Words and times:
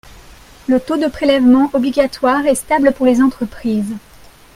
Le 0.65 0.79
taux 0.79 0.97
de 0.97 1.05
prélèvement 1.05 1.69
obligatoire 1.73 2.47
est 2.47 2.55
stable 2.55 2.91
pour 2.91 3.05
les 3.05 3.21
entreprises. 3.21 3.93